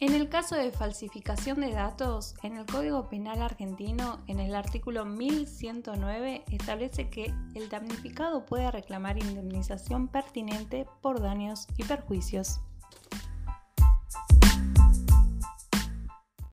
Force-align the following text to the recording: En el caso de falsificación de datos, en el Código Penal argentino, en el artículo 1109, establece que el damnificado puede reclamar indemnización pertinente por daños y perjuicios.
En 0.00 0.14
el 0.14 0.30
caso 0.30 0.54
de 0.54 0.70
falsificación 0.70 1.60
de 1.60 1.72
datos, 1.72 2.34
en 2.42 2.56
el 2.56 2.64
Código 2.64 3.10
Penal 3.10 3.42
argentino, 3.42 4.24
en 4.28 4.40
el 4.40 4.54
artículo 4.54 5.04
1109, 5.04 6.42
establece 6.50 7.10
que 7.10 7.34
el 7.54 7.68
damnificado 7.68 8.46
puede 8.46 8.70
reclamar 8.70 9.18
indemnización 9.18 10.08
pertinente 10.08 10.86
por 11.02 11.20
daños 11.20 11.66
y 11.76 11.84
perjuicios. 11.84 12.62